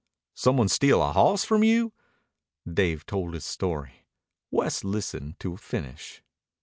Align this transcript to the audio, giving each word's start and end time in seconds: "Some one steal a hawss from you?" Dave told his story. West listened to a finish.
"Some 0.33 0.57
one 0.57 0.67
steal 0.67 0.99
a 1.03 1.11
hawss 1.11 1.45
from 1.45 1.63
you?" 1.63 1.93
Dave 2.67 3.05
told 3.05 3.35
his 3.35 3.45
story. 3.45 4.07
West 4.49 4.83
listened 4.83 5.39
to 5.41 5.53
a 5.53 5.57
finish. 5.57 6.23